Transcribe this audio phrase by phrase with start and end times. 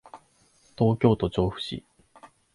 [0.75, 1.83] 東京都調布市